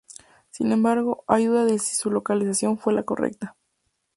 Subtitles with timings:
[0.49, 3.55] Sin embargo, hay duda de si su localización fue la correcta.